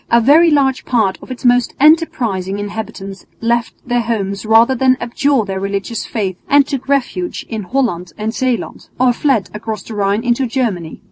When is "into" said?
10.23-10.47